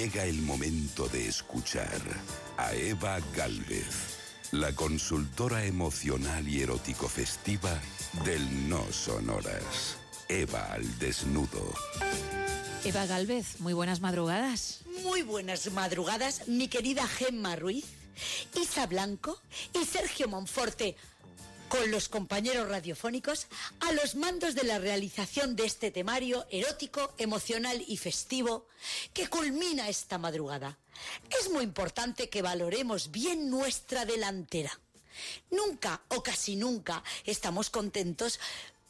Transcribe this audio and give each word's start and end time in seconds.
Llega 0.00 0.24
el 0.24 0.40
momento 0.40 1.08
de 1.08 1.28
escuchar 1.28 2.00
a 2.56 2.72
Eva 2.72 3.20
Galvez, 3.36 4.16
la 4.50 4.74
consultora 4.74 5.66
emocional 5.66 6.48
y 6.48 6.62
erótico 6.62 7.06
festiva 7.06 7.78
del 8.24 8.66
No 8.66 8.82
Sonoras. 8.90 9.98
Eva 10.26 10.72
al 10.72 10.98
desnudo. 10.98 11.74
Eva 12.82 13.04
Galvez, 13.04 13.60
muy 13.60 13.74
buenas 13.74 14.00
madrugadas. 14.00 14.84
Muy 15.02 15.20
buenas 15.20 15.70
madrugadas, 15.70 16.48
mi 16.48 16.68
querida 16.68 17.06
Gemma 17.06 17.56
Ruiz, 17.56 17.84
Isa 18.58 18.86
Blanco 18.86 19.38
y 19.74 19.84
Sergio 19.84 20.28
Monforte 20.28 20.96
con 21.70 21.90
los 21.92 22.08
compañeros 22.08 22.68
radiofónicos 22.68 23.46
a 23.78 23.92
los 23.92 24.16
mandos 24.16 24.56
de 24.56 24.64
la 24.64 24.80
realización 24.80 25.54
de 25.54 25.66
este 25.66 25.92
temario 25.92 26.44
erótico, 26.50 27.14
emocional 27.16 27.82
y 27.86 27.96
festivo 27.96 28.66
que 29.14 29.28
culmina 29.28 29.88
esta 29.88 30.18
madrugada. 30.18 30.76
Es 31.40 31.48
muy 31.48 31.62
importante 31.62 32.28
que 32.28 32.42
valoremos 32.42 33.12
bien 33.12 33.48
nuestra 33.48 34.04
delantera. 34.04 34.78
Nunca 35.52 36.02
o 36.08 36.24
casi 36.24 36.56
nunca 36.56 37.04
estamos 37.24 37.70
contentos 37.70 38.40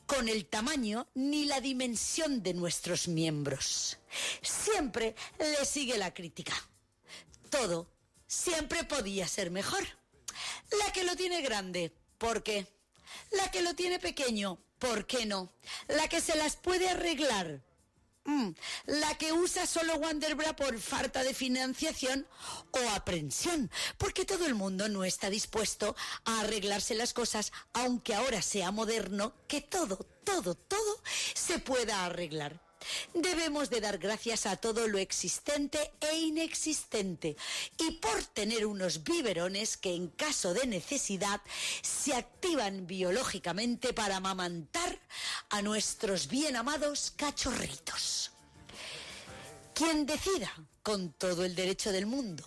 con 0.06 0.30
el 0.30 0.47
tamaño 0.47 1.06
ni 1.14 1.44
la 1.44 1.60
dimensión 1.60 2.42
de 2.42 2.55
nuestros 2.55 3.08
miembros. 3.08 3.98
Siempre 4.41 5.14
le 5.38 5.66
sigue 5.66 5.98
la 5.98 6.14
crítica. 6.14 6.55
Todo 7.50 7.88
siempre 8.27 8.84
podía 8.84 9.28
ser 9.28 9.50
mejor. 9.50 9.84
La 10.78 10.92
que 10.92 11.05
lo 11.05 11.14
tiene 11.14 11.42
grande, 11.42 11.92
¿por 12.20 12.45
qué? 12.45 12.69
La 13.33 13.51
que 13.51 13.62
lo 13.62 13.74
tiene 13.74 13.98
pequeño, 13.98 14.59
¿por 14.78 15.06
qué 15.06 15.27
no? 15.27 15.52
La 15.88 16.06
que 16.06 16.20
se 16.20 16.37
las 16.37 16.55
puede 16.55 16.88
arreglar. 16.88 17.62
Mm, 18.24 18.51
la 18.87 19.16
que 19.16 19.33
usa 19.33 19.66
solo 19.66 19.97
Wonderbra 19.97 20.55
por 20.55 20.78
falta 20.78 21.25
de 21.25 21.33
financiación 21.33 22.27
o 22.73 22.91
aprensión, 22.91 23.70
porque 23.97 24.27
todo 24.27 24.47
el 24.47 24.55
mundo 24.55 24.89
no 24.89 25.05
está 25.05 25.31
dispuesto 25.31 25.97
a 26.27 26.41
arreglarse 26.41 26.94
las 26.94 27.14
cosas, 27.14 27.50
aunque 27.72 28.14
ahora 28.14 28.42
sea 28.42 28.70
moderno, 28.70 29.33
que 29.48 29.62
todo, 29.62 29.97
todo, 30.22 30.55
todo 30.55 31.03
se 31.34 31.59
pueda 31.59 32.05
arreglar. 32.05 32.69
Debemos 33.14 33.70
de 33.70 33.80
dar 33.80 33.98
gracias 33.98 34.47
a 34.47 34.56
todo 34.56 34.86
lo 34.86 34.98
existente 34.98 35.92
e 36.00 36.16
inexistente 36.16 37.36
y 37.77 37.92
por 37.92 38.22
tener 38.22 38.66
unos 38.66 39.03
biberones 39.03 39.77
que 39.77 39.94
en 39.94 40.08
caso 40.08 40.55
de 40.55 40.66
necesidad 40.66 41.41
se 41.83 42.14
activan 42.14 42.86
biológicamente 42.86 43.92
para 43.92 44.16
amamantar 44.16 45.00
a 45.48 45.61
nuestros 45.61 46.28
bien 46.28 46.55
amados 46.55 47.12
cachorritos. 47.16 48.31
Quien 49.75 50.06
decida, 50.06 50.53
con 50.83 51.12
todo 51.12 51.44
el 51.44 51.56
derecho 51.56 51.91
del 51.91 52.06
mundo, 52.06 52.44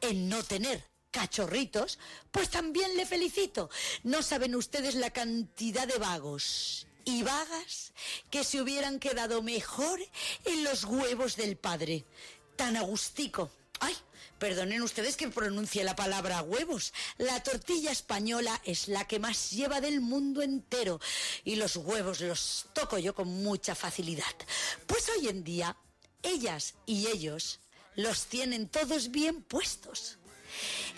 en 0.00 0.28
no 0.28 0.44
tener 0.44 0.84
cachorritos, 1.10 1.98
pues 2.30 2.50
también 2.50 2.96
le 2.96 3.04
felicito. 3.04 3.68
No 4.04 4.22
saben 4.22 4.54
ustedes 4.54 4.94
la 4.94 5.10
cantidad 5.10 5.88
de 5.88 5.98
vagos 5.98 6.86
y 7.08 7.22
vagas 7.22 7.94
que 8.30 8.44
se 8.44 8.60
hubieran 8.60 9.00
quedado 9.00 9.42
mejor 9.42 9.98
en 10.44 10.62
los 10.62 10.84
huevos 10.84 11.36
del 11.36 11.56
padre. 11.56 12.04
Tan 12.54 12.76
agustico. 12.76 13.50
¡Ay! 13.80 13.96
Perdonen 14.38 14.82
ustedes 14.82 15.16
que 15.16 15.28
pronuncie 15.28 15.84
la 15.84 15.96
palabra 15.96 16.42
huevos. 16.42 16.92
La 17.16 17.42
tortilla 17.42 17.92
española 17.92 18.60
es 18.62 18.88
la 18.88 19.06
que 19.06 19.18
más 19.18 19.52
lleva 19.52 19.80
del 19.80 20.02
mundo 20.02 20.42
entero 20.42 21.00
y 21.44 21.56
los 21.56 21.76
huevos 21.76 22.20
los 22.20 22.66
toco 22.74 22.98
yo 22.98 23.14
con 23.14 23.28
mucha 23.42 23.74
facilidad. 23.74 24.34
Pues 24.86 25.08
hoy 25.08 25.28
en 25.28 25.44
día, 25.44 25.76
ellas 26.22 26.74
y 26.84 27.06
ellos 27.06 27.60
los 27.96 28.26
tienen 28.26 28.68
todos 28.68 29.10
bien 29.10 29.42
puestos. 29.42 30.18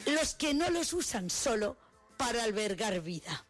Los 0.07 0.35
que 0.35 0.55
no 0.55 0.71
los 0.71 0.93
usan 0.93 1.31
solo 1.31 1.77
para 2.17 2.43
albergar 2.43 3.01
vida. 3.01 3.47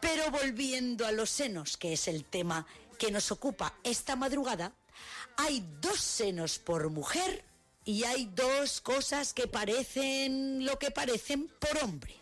Pero 0.00 0.30
volviendo 0.30 1.06
a 1.06 1.12
los 1.12 1.30
senos, 1.30 1.76
que 1.76 1.92
es 1.92 2.08
el 2.08 2.24
tema 2.24 2.66
que 2.98 3.10
nos 3.10 3.32
ocupa 3.32 3.74
esta 3.82 4.16
madrugada, 4.16 4.72
hay 5.36 5.64
dos 5.80 6.00
senos 6.00 6.58
por 6.58 6.90
mujer 6.90 7.44
y 7.84 8.04
hay 8.04 8.26
dos 8.26 8.80
cosas 8.80 9.32
que 9.32 9.46
parecen 9.48 10.64
lo 10.64 10.78
que 10.78 10.90
parecen 10.90 11.48
por 11.58 11.82
hombre. 11.82 12.14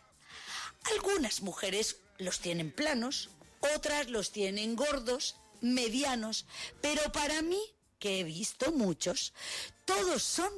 Algunas 0.95 1.43
mujeres 1.43 1.97
los 2.19 2.39
tienen 2.39 2.71
planos, 2.71 3.31
otras 3.75 4.09
los 4.09 4.31
tienen 4.31 4.77
gordos, 4.77 5.37
medianos, 5.61 6.47
pero 6.81 7.11
para 7.13 7.43
mí, 7.43 7.61
que 7.99 8.21
he 8.21 8.25
visto 8.25 8.71
muchos, 8.73 9.33
todos 9.85 10.23
son 10.23 10.53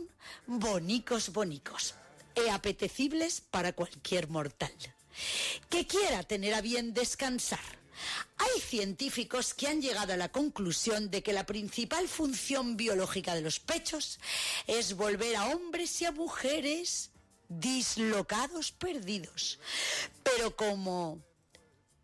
bonicos, 0.47 1.33
bonicos, 1.33 1.95
e 2.35 2.51
apetecibles 2.51 3.41
para 3.41 3.73
cualquier 3.73 4.29
mortal 4.29 4.73
que 5.69 5.87
quiera 5.87 6.22
tener 6.22 6.54
a 6.54 6.60
bien 6.60 6.94
descansar. 6.94 7.81
Hay 8.38 8.60
científicos 8.60 9.53
que 9.53 9.69
han 9.69 9.82
llegado 9.82 10.12
a 10.12 10.16
la 10.16 10.31
conclusión 10.31 11.10
de 11.10 11.22
que 11.22 11.32
la 11.32 11.44
principal 11.44 12.09
función 12.09 12.76
biológica 12.76 13.34
de 13.34 13.43
los 13.43 13.60
pechos 13.60 14.19
es 14.66 14.97
volver 14.97 15.37
a 15.37 15.47
hombres 15.48 16.00
y 16.00 16.06
a 16.06 16.12
mujeres 16.12 17.10
dislocados 17.48 18.72
perdidos. 18.72 19.59
Pero 20.22 20.56
como 20.56 21.19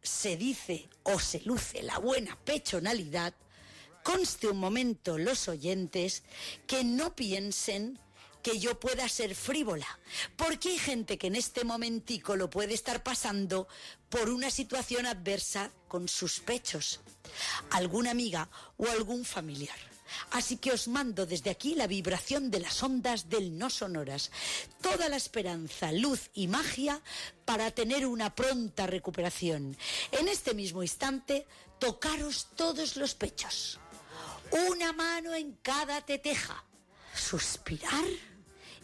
se 0.02 0.36
dice 0.36 0.88
o 1.02 1.18
se 1.18 1.40
luce 1.40 1.82
la 1.82 1.98
buena 1.98 2.36
pechonalidad, 2.44 3.32
conste 4.02 4.48
un 4.48 4.58
momento 4.58 5.18
los 5.18 5.48
oyentes 5.48 6.22
que 6.66 6.84
no 6.84 7.16
piensen 7.16 7.98
que 8.46 8.60
yo 8.60 8.78
pueda 8.78 9.08
ser 9.08 9.34
frívola, 9.34 9.98
porque 10.36 10.68
hay 10.68 10.78
gente 10.78 11.18
que 11.18 11.26
en 11.26 11.34
este 11.34 11.64
momentico 11.64 12.36
lo 12.36 12.48
puede 12.48 12.74
estar 12.74 13.02
pasando 13.02 13.66
por 14.08 14.30
una 14.30 14.52
situación 14.52 15.04
adversa 15.04 15.72
con 15.88 16.06
sus 16.06 16.38
pechos, 16.38 17.00
alguna 17.70 18.12
amiga 18.12 18.48
o 18.76 18.86
algún 18.86 19.24
familiar. 19.24 19.76
Así 20.30 20.58
que 20.58 20.70
os 20.70 20.86
mando 20.86 21.26
desde 21.26 21.50
aquí 21.50 21.74
la 21.74 21.88
vibración 21.88 22.48
de 22.52 22.60
las 22.60 22.80
ondas 22.84 23.28
del 23.28 23.58
no 23.58 23.68
sonoras, 23.68 24.30
toda 24.80 25.08
la 25.08 25.16
esperanza, 25.16 25.90
luz 25.90 26.30
y 26.32 26.46
magia 26.46 27.02
para 27.44 27.72
tener 27.72 28.06
una 28.06 28.32
pronta 28.32 28.86
recuperación. 28.86 29.76
En 30.12 30.28
este 30.28 30.54
mismo 30.54 30.84
instante, 30.84 31.48
tocaros 31.80 32.46
todos 32.54 32.96
los 32.96 33.16
pechos, 33.16 33.80
una 34.68 34.92
mano 34.92 35.34
en 35.34 35.54
cada 35.62 36.00
teteja, 36.02 36.62
suspirar 37.12 38.35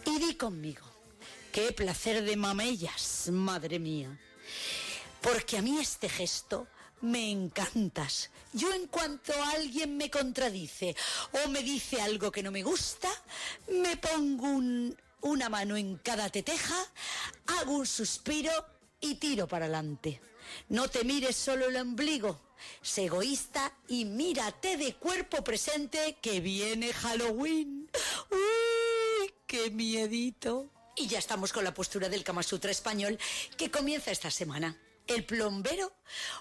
y 0.04 0.18
di 0.18 0.34
conmigo, 0.34 0.84
qué 1.52 1.72
placer 1.72 2.22
de 2.24 2.36
mamellas, 2.36 3.28
madre 3.30 3.78
mía. 3.78 4.18
Porque 5.20 5.58
a 5.58 5.62
mí 5.62 5.78
este 5.78 6.08
gesto 6.08 6.66
me 7.02 7.30
encantas. 7.30 8.30
Yo 8.52 8.72
en 8.72 8.86
cuanto 8.86 9.32
alguien 9.54 9.96
me 9.96 10.10
contradice 10.10 10.96
o 11.44 11.48
me 11.48 11.62
dice 11.62 12.00
algo 12.00 12.30
que 12.30 12.42
no 12.42 12.50
me 12.50 12.62
gusta, 12.62 13.08
me 13.68 13.96
pongo 13.96 14.60
una 15.22 15.48
mano 15.48 15.76
en 15.76 15.96
cada 15.98 16.28
teteja, 16.30 16.76
hago 17.58 17.72
un 17.72 17.86
suspiro 17.86 18.52
y 19.00 19.16
tiro 19.16 19.46
para 19.46 19.66
adelante. 19.66 20.20
No 20.68 20.88
te 20.88 21.04
mires 21.04 21.36
solo 21.36 21.66
el 21.66 21.76
ombligo, 21.76 22.40
sé 22.82 23.04
egoísta 23.04 23.72
y 23.88 24.04
mírate 24.04 24.76
de 24.76 24.94
cuerpo 24.94 25.42
presente 25.42 26.18
que 26.20 26.40
viene 26.40 26.92
Halloween. 26.92 27.88
¡Uy, 28.30 28.61
qué 29.52 29.70
miedito! 29.70 30.70
Y 30.96 31.08
ya 31.08 31.18
estamos 31.18 31.52
con 31.52 31.62
la 31.62 31.74
postura 31.74 32.08
del 32.08 32.24
Kama 32.24 32.42
Sutra 32.42 32.70
español 32.70 33.18
que 33.58 33.70
comienza 33.70 34.10
esta 34.10 34.30
semana. 34.30 34.78
El 35.06 35.26
plombero 35.26 35.92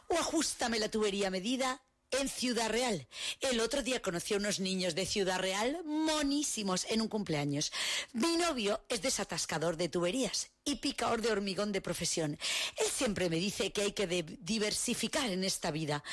o 0.08 0.18
ajustame 0.18 0.80
la 0.80 0.90
tubería 0.90 1.30
medida 1.30 1.82
en 2.12 2.30
Ciudad 2.30 2.70
Real. 2.70 3.08
El 3.40 3.60
otro 3.60 3.84
día 3.84 4.02
conocí 4.02 4.34
a 4.34 4.38
unos 4.38 4.60
niños 4.60 4.96
de 4.96 5.06
Ciudad 5.06 5.40
Real 5.40 5.82
monísimos 5.86 6.86
en 6.90 7.02
un 7.02 7.08
cumpleaños. 7.08 7.72
Mi 8.14 8.38
novio 8.38 8.82
es 8.90 9.02
desatascador 9.02 9.78
de 9.78 9.90
tuberías 9.90 10.52
y 10.64 10.76
picador 10.76 11.22
de 11.22 11.32
hormigón 11.32 11.72
de 11.72 11.82
profesión. 11.82 12.38
Él 12.78 12.88
siempre 12.94 13.30
me 13.30 13.38
dice 13.38 13.72
que 13.72 13.82
hay 13.82 13.92
que 13.94 14.08
diversificar 14.42 15.30
en 15.30 15.44
esta 15.44 15.72
vida. 15.72 16.04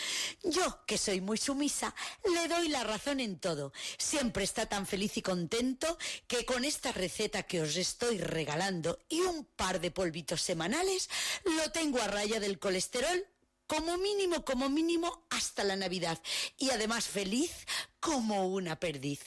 Yo, 0.43 0.85
que 0.87 0.99
soy 0.99 1.21
muy 1.21 1.37
sumisa, 1.37 1.95
le 2.25 2.49
doy 2.49 2.69
la 2.69 2.85
razón 2.85 3.21
en 3.21 3.39
todo. 3.39 3.73
Siempre 3.99 4.45
está 4.45 4.67
tan 4.67 4.87
feliz 4.87 5.17
y 5.17 5.23
contento 5.23 5.99
que 6.27 6.45
con 6.45 6.65
esta 6.65 6.93
receta 6.93 7.43
que 7.43 7.61
os 7.61 7.77
estoy 7.77 8.19
regalando 8.19 8.99
y 9.09 9.21
un 9.21 9.45
par 9.45 9.81
de 9.81 9.91
polvitos 9.91 10.43
semanales, 10.43 11.11
lo 11.45 11.71
tengo 11.71 12.01
a 12.01 12.09
raya 12.09 12.41
del 12.41 12.59
colesterol 12.59 13.27
como 13.69 13.99
mínimo, 13.99 14.45
como 14.45 14.69
mínimo, 14.69 15.27
hasta 15.31 15.63
la 15.63 15.77
Navidad. 15.77 16.21
Y 16.57 16.71
además 16.71 17.07
feliz 17.07 17.53
como 18.01 18.49
una 18.49 18.81
perdiz. 18.81 19.21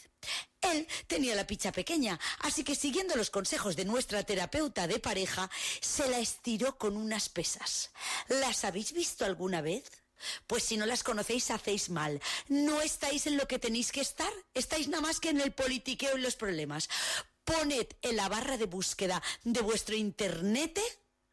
Él 0.62 0.88
tenía 1.08 1.36
la 1.36 1.48
picha 1.48 1.72
pequeña, 1.72 2.20
así 2.40 2.64
que 2.64 2.76
siguiendo 2.76 3.16
los 3.16 3.30
consejos 3.30 3.76
de 3.76 3.86
nuestra 3.86 4.24
terapeuta 4.24 4.88
de 4.88 5.00
pareja, 5.00 5.50
se 5.80 6.10
la 6.10 6.20
estiró 6.20 6.78
con 6.78 6.98
unas 6.98 7.30
pesas. 7.30 7.92
¿Las 8.28 8.66
habéis 8.66 8.92
visto 8.94 9.26
alguna 9.26 9.62
vez? 9.62 9.90
Pues 10.48 10.64
si 10.64 10.78
no 10.78 10.86
las 10.86 11.04
conocéis, 11.04 11.50
hacéis 11.50 11.90
mal. 11.90 12.22
No 12.48 12.82
estáis 12.82 13.26
en 13.28 13.38
lo 13.38 13.48
que 13.48 13.60
tenéis 13.60 13.92
que 13.92 14.02
estar, 14.02 14.32
estáis 14.54 14.88
nada 14.88 15.02
más 15.02 15.20
que 15.20 15.30
en 15.30 15.42
el 15.42 15.54
politiqueo 15.54 16.18
y 16.18 16.22
los 16.22 16.36
problemas. 16.36 16.90
Poned 17.44 17.88
en 18.02 18.16
la 18.16 18.30
barra 18.30 18.58
de 18.58 18.66
búsqueda 18.66 19.22
de 19.44 19.62
vuestro 19.62 19.96
internet 19.96 20.80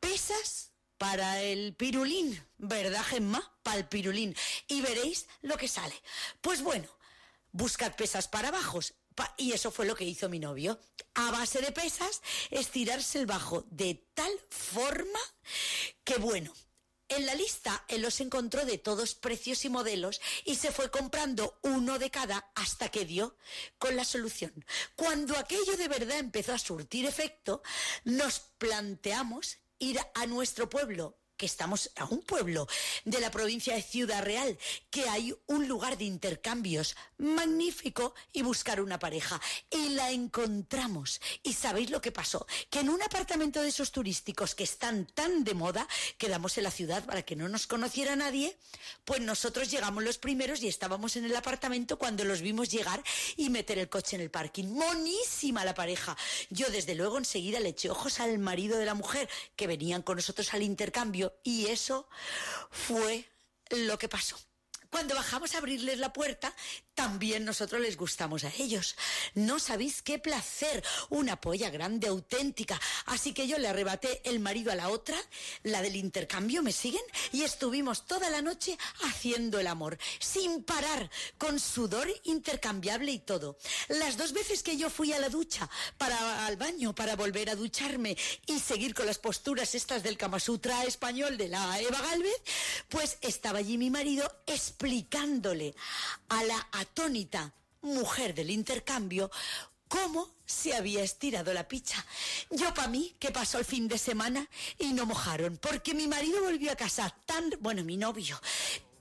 pesas 0.00 0.67
para 0.98 1.42
el 1.42 1.74
pirulín, 1.74 2.44
¿verdad, 2.58 3.04
Gemma? 3.04 3.56
Para 3.62 3.78
el 3.78 3.86
pirulín. 3.86 4.36
Y 4.66 4.80
veréis 4.80 5.26
lo 5.42 5.56
que 5.56 5.68
sale. 5.68 5.94
Pues 6.40 6.62
bueno, 6.62 6.88
buscad 7.52 7.94
pesas 7.94 8.28
para 8.28 8.50
bajos. 8.50 8.94
Y 9.36 9.52
eso 9.52 9.70
fue 9.70 9.86
lo 9.86 9.96
que 9.96 10.04
hizo 10.04 10.28
mi 10.28 10.38
novio. 10.38 10.78
A 11.14 11.30
base 11.30 11.60
de 11.60 11.72
pesas, 11.72 12.22
estirarse 12.50 13.18
el 13.18 13.26
bajo 13.26 13.64
de 13.70 14.06
tal 14.14 14.30
forma 14.48 15.18
que, 16.04 16.18
bueno, 16.18 16.52
en 17.08 17.24
la 17.26 17.34
lista 17.34 17.84
él 17.88 18.02
los 18.02 18.20
encontró 18.20 18.64
de 18.64 18.78
todos 18.78 19.14
precios 19.14 19.64
y 19.64 19.70
modelos 19.70 20.20
y 20.44 20.56
se 20.56 20.70
fue 20.70 20.90
comprando 20.90 21.58
uno 21.62 21.98
de 21.98 22.10
cada 22.10 22.50
hasta 22.54 22.90
que 22.90 23.06
dio 23.06 23.36
con 23.78 23.96
la 23.96 24.04
solución. 24.04 24.64
Cuando 24.94 25.36
aquello 25.38 25.76
de 25.76 25.88
verdad 25.88 26.18
empezó 26.18 26.52
a 26.52 26.58
surtir 26.58 27.06
efecto, 27.06 27.62
nos 28.04 28.40
planteamos 28.58 29.58
ir 29.78 29.98
a 30.14 30.26
nuestro 30.26 30.68
pueblo 30.68 31.17
que 31.38 31.46
estamos 31.46 31.90
a 31.96 32.04
un 32.04 32.20
pueblo 32.20 32.68
de 33.06 33.20
la 33.20 33.30
provincia 33.30 33.74
de 33.74 33.82
Ciudad 33.82 34.22
Real, 34.22 34.58
que 34.90 35.08
hay 35.08 35.34
un 35.46 35.66
lugar 35.68 35.96
de 35.96 36.04
intercambios 36.04 36.96
magnífico 37.16 38.14
y 38.32 38.42
buscar 38.42 38.80
una 38.80 38.98
pareja. 38.98 39.40
Y 39.70 39.90
la 39.90 40.10
encontramos. 40.10 41.20
¿Y 41.42 41.54
sabéis 41.54 41.90
lo 41.90 42.02
que 42.02 42.12
pasó? 42.12 42.46
Que 42.68 42.80
en 42.80 42.90
un 42.90 43.00
apartamento 43.02 43.62
de 43.62 43.68
esos 43.68 43.92
turísticos 43.92 44.54
que 44.54 44.64
están 44.64 45.06
tan 45.06 45.44
de 45.44 45.54
moda, 45.54 45.88
quedamos 46.18 46.58
en 46.58 46.64
la 46.64 46.70
ciudad 46.70 47.04
para 47.04 47.22
que 47.22 47.36
no 47.36 47.48
nos 47.48 47.66
conociera 47.66 48.16
nadie, 48.16 48.58
pues 49.04 49.20
nosotros 49.20 49.70
llegamos 49.70 50.02
los 50.02 50.18
primeros 50.18 50.62
y 50.62 50.68
estábamos 50.68 51.16
en 51.16 51.24
el 51.24 51.36
apartamento 51.36 51.98
cuando 51.98 52.24
los 52.24 52.40
vimos 52.40 52.68
llegar 52.68 53.02
y 53.36 53.48
meter 53.48 53.78
el 53.78 53.88
coche 53.88 54.16
en 54.16 54.22
el 54.22 54.30
parking. 54.30 54.66
Monísima 54.66 55.64
la 55.64 55.74
pareja. 55.74 56.16
Yo 56.50 56.68
desde 56.70 56.96
luego 56.96 57.18
enseguida 57.18 57.60
le 57.60 57.70
eché 57.70 57.90
ojos 57.90 58.18
al 58.18 58.38
marido 58.38 58.76
de 58.76 58.86
la 58.86 58.94
mujer 58.94 59.28
que 59.54 59.68
venían 59.68 60.02
con 60.02 60.16
nosotros 60.16 60.52
al 60.52 60.62
intercambio 60.62 61.27
y 61.42 61.66
eso 61.66 62.08
fue 62.70 63.28
lo 63.70 63.98
que 63.98 64.08
pasó. 64.08 64.36
Cuando 64.90 65.14
bajamos 65.14 65.54
a 65.54 65.58
abrirles 65.58 65.98
la 65.98 66.12
puerta, 66.12 66.54
también 66.94 67.44
nosotros 67.44 67.80
les 67.80 67.96
gustamos 67.96 68.44
a 68.44 68.52
ellos. 68.58 68.96
No 69.34 69.58
sabéis 69.58 70.02
qué 70.02 70.18
placer, 70.18 70.82
una 71.10 71.40
polla 71.40 71.70
grande, 71.70 72.08
auténtica. 72.08 72.80
Así 73.06 73.34
que 73.34 73.46
yo 73.46 73.58
le 73.58 73.68
arrebaté 73.68 74.22
el 74.24 74.40
marido 74.40 74.72
a 74.72 74.74
la 74.74 74.88
otra, 74.88 75.16
la 75.62 75.82
del 75.82 75.96
intercambio, 75.96 76.62
¿me 76.62 76.72
siguen? 76.72 77.02
Y 77.32 77.42
estuvimos 77.42 78.06
toda 78.06 78.30
la 78.30 78.42
noche 78.42 78.78
haciendo 79.04 79.60
el 79.60 79.66
amor, 79.66 79.98
sin 80.18 80.64
parar, 80.64 81.10
con 81.36 81.60
sudor 81.60 82.08
intercambiable 82.24 83.12
y 83.12 83.18
todo. 83.18 83.58
Las 83.88 84.16
dos 84.16 84.32
veces 84.32 84.62
que 84.62 84.76
yo 84.76 84.90
fui 84.90 85.12
a 85.12 85.18
la 85.18 85.28
ducha, 85.28 85.68
para 85.98 86.46
al 86.46 86.56
baño, 86.56 86.94
para 86.94 87.14
volver 87.14 87.50
a 87.50 87.56
ducharme 87.56 88.16
y 88.46 88.58
seguir 88.58 88.94
con 88.94 89.06
las 89.06 89.18
posturas 89.18 89.74
estas 89.74 90.02
del 90.02 90.16
Kama 90.16 90.40
Sutra 90.40 90.84
español 90.84 91.36
de 91.36 91.48
la 91.48 91.78
Eva 91.80 92.00
Galvez, 92.00 92.42
pues 92.88 93.18
estaba 93.20 93.58
allí 93.58 93.78
mi 93.78 93.90
marido 93.90 94.28
explicándole 94.78 95.74
a 96.28 96.44
la 96.44 96.68
atónita 96.70 97.52
mujer 97.82 98.32
del 98.32 98.50
intercambio 98.50 99.28
cómo 99.88 100.30
se 100.46 100.72
había 100.76 101.02
estirado 101.02 101.52
la 101.52 101.66
picha. 101.66 102.04
Yo 102.50 102.72
para 102.74 102.86
mí, 102.86 103.16
que 103.18 103.32
pasó 103.32 103.58
el 103.58 103.64
fin 103.64 103.88
de 103.88 103.98
semana 103.98 104.48
y 104.78 104.92
no 104.92 105.04
mojaron, 105.04 105.56
porque 105.56 105.94
mi 105.94 106.06
marido 106.06 106.44
volvió 106.44 106.70
a 106.70 106.76
casa 106.76 107.12
tan, 107.26 107.50
bueno, 107.58 107.82
mi 107.82 107.96
novio, 107.96 108.40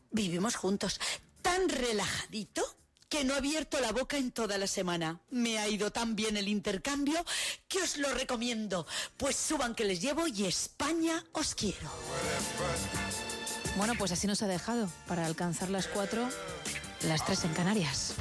vivimos 0.10 0.56
juntos, 0.56 1.00
tan 1.44 1.70
relajadito 1.70 2.64
que 3.08 3.24
no 3.24 3.36
ha 3.36 3.38
abierto 3.38 3.80
la 3.80 3.92
boca 3.92 4.18
en 4.18 4.32
toda 4.32 4.58
la 4.58 4.66
semana. 4.66 5.22
Me 5.30 5.60
ha 5.60 5.68
ido 5.70 5.92
tan 5.92 6.16
bien 6.16 6.38
el 6.38 6.48
intercambio 6.48 7.24
que 7.68 7.84
os 7.84 7.98
lo 7.98 8.12
recomiendo. 8.16 8.88
Pues 9.16 9.36
suban 9.36 9.76
que 9.76 9.86
les 9.86 10.02
llevo 10.02 10.28
y 10.28 10.46
España 10.46 11.24
os 11.34 11.54
quiero. 11.54 11.92
Bueno, 13.78 13.94
pues 13.96 14.12
así 14.12 14.26
nos 14.26 14.42
ha 14.42 14.48
dejado 14.48 14.90
para 15.08 15.26
alcanzar 15.28 15.70
las 15.70 15.86
cuatro, 15.88 16.28
las 17.04 17.24
tres 17.24 17.46
en 17.46 17.54
Canarias. 17.54 18.16